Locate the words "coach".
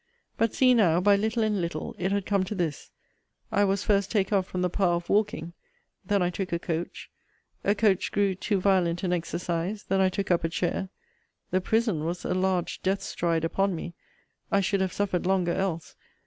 6.57-7.11, 7.75-8.11